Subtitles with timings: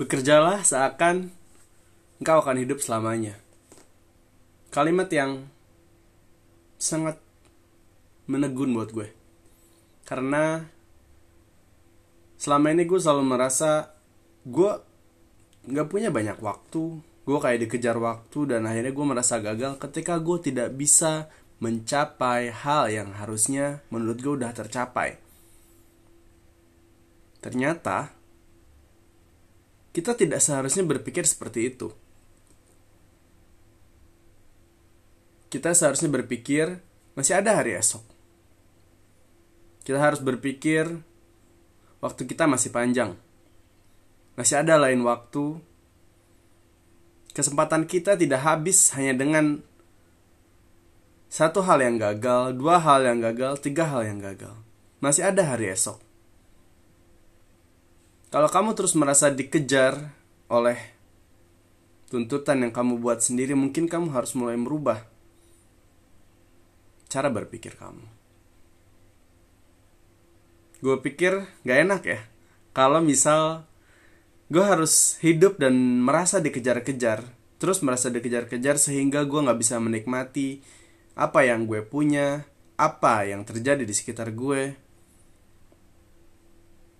[0.00, 1.28] Bekerjalah seakan
[2.24, 3.36] engkau akan hidup selamanya.
[4.72, 5.44] Kalimat yang
[6.80, 7.20] sangat
[8.24, 9.12] menegun buat gue.
[10.08, 10.64] Karena
[12.40, 13.92] selama ini gue selalu merasa
[14.48, 14.72] gue
[15.68, 16.96] nggak punya banyak waktu.
[17.28, 21.28] Gue kayak dikejar waktu dan akhirnya gue merasa gagal ketika gue tidak bisa
[21.60, 25.20] mencapai hal yang harusnya menurut gue udah tercapai.
[27.44, 28.19] Ternyata
[29.90, 31.90] kita tidak seharusnya berpikir seperti itu.
[35.50, 36.78] Kita seharusnya berpikir
[37.18, 38.06] masih ada hari esok.
[39.82, 40.86] Kita harus berpikir
[41.98, 43.18] waktu kita masih panjang.
[44.38, 45.58] Masih ada lain waktu.
[47.34, 49.66] Kesempatan kita tidak habis hanya dengan
[51.30, 54.54] satu hal yang gagal, dua hal yang gagal, tiga hal yang gagal.
[55.02, 56.09] Masih ada hari esok.
[58.30, 60.14] Kalau kamu terus merasa dikejar
[60.46, 60.78] oleh
[62.06, 65.02] tuntutan yang kamu buat sendiri, mungkin kamu harus mulai merubah
[67.10, 68.06] cara berpikir kamu.
[70.78, 72.20] Gue pikir gak enak ya,
[72.70, 73.66] kalau misal
[74.46, 77.26] gue harus hidup dan merasa dikejar-kejar,
[77.58, 80.62] terus merasa dikejar-kejar sehingga gue gak bisa menikmati
[81.18, 82.46] apa yang gue punya,
[82.78, 84.78] apa yang terjadi di sekitar gue.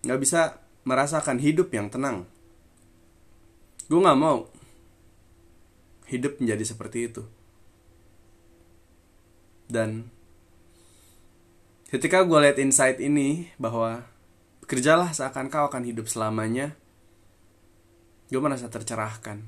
[0.05, 2.25] Gak bisa merasakan hidup yang tenang.
[3.91, 4.47] Gue gak mau
[6.07, 7.23] hidup menjadi seperti itu.
[9.71, 10.11] Dan
[11.91, 14.03] ketika gue lihat insight ini bahwa
[14.67, 16.75] kerjalah seakan kau akan hidup selamanya,
[18.31, 19.43] gue merasa tercerahkan.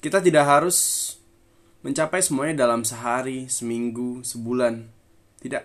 [0.00, 1.12] Kita tidak harus
[1.84, 4.88] mencapai semuanya dalam sehari, seminggu, sebulan.
[5.44, 5.64] Tidak.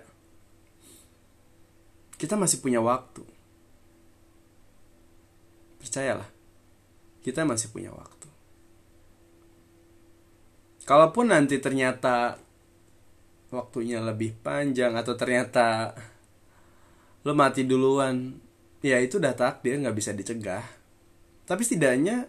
[2.20, 3.35] Kita masih punya waktu
[5.96, 6.28] Percayalah,
[7.24, 8.28] kita masih punya waktu.
[10.84, 12.36] Kalaupun nanti ternyata
[13.48, 15.96] waktunya lebih panjang atau ternyata
[17.24, 18.36] lo mati duluan,
[18.84, 20.68] ya itu udah takdir nggak bisa dicegah.
[21.48, 22.28] Tapi setidaknya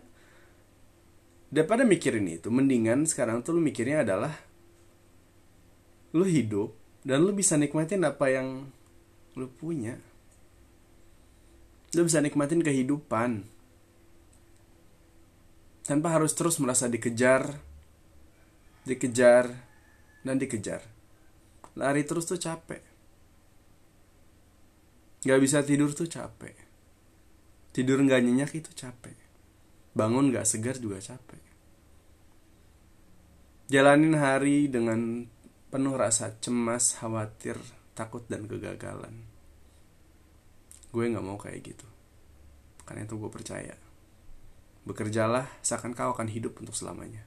[1.51, 4.31] daripada mikirin itu, mendingan sekarang tuh lo mikirnya adalah
[6.15, 6.71] lo hidup
[7.03, 8.71] dan lo bisa nikmatin apa yang
[9.35, 9.99] lo punya
[11.97, 13.56] lu bisa nikmatin kehidupan
[15.87, 17.63] tanpa harus terus merasa dikejar
[18.87, 19.51] dikejar
[20.23, 20.81] dan dikejar.
[21.77, 22.81] Lari terus tuh capek.
[25.27, 26.55] Gak bisa tidur tuh capek.
[27.75, 29.19] Tidur gak nyenyak itu capek.
[29.93, 31.43] Bangun gak segar juga capek.
[33.67, 35.27] Jalanin hari dengan
[35.75, 37.59] penuh rasa cemas khawatir
[37.99, 39.27] takut dan kegagalan.
[40.95, 41.89] Gue nggak mau kayak gitu.
[42.87, 43.75] Karena itu gue percaya
[44.87, 47.27] bekerjalah seakan kau akan hidup untuk selamanya